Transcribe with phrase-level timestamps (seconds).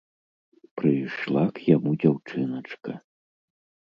[0.79, 2.91] Прыйшла к яму дзяўчыначка!